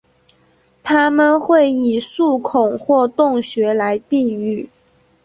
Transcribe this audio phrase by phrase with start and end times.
[0.81, 4.67] 它们会以树孔或洞穴来避雨。